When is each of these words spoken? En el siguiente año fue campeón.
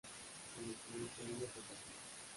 En 0.57 0.63
el 0.67 0.75
siguiente 0.77 1.21
año 1.21 1.37
fue 1.53 1.61
campeón. 1.61 1.93